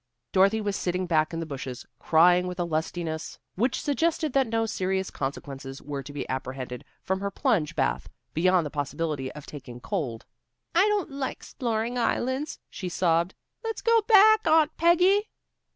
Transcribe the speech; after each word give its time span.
Dorothy 0.31 0.61
was 0.61 0.75
sitting 0.75 1.05
back 1.05 1.31
in 1.31 1.39
the 1.41 1.45
bushes, 1.45 1.85
crying 1.99 2.47
with 2.47 2.59
a 2.59 2.63
lustiness 2.63 3.37
which 3.53 3.79
suggested 3.79 4.33
that 4.33 4.47
no 4.47 4.65
serious 4.65 5.11
consequences 5.11 5.79
were 5.79 6.01
to 6.01 6.11
be 6.11 6.27
apprehended 6.27 6.85
from 7.03 7.19
her 7.19 7.29
plunge 7.29 7.75
bath, 7.75 8.09
beyond 8.33 8.65
the 8.65 8.71
possibility 8.71 9.31
of 9.33 9.45
taking 9.45 9.79
cold. 9.79 10.25
"I 10.73 10.87
don't 10.87 11.11
like 11.11 11.43
'sploring 11.43 11.99
islands," 11.99 12.57
she 12.71 12.89
sobbed. 12.89 13.35
"Let's 13.63 13.83
go 13.83 14.01
back, 14.07 14.47
Aunt 14.47 14.75
Peggy." 14.75 15.29